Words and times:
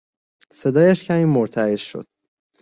صدایش 0.53 1.03
کمی 1.03 1.25
مرتعش 1.25 1.91
شد. 1.91 2.07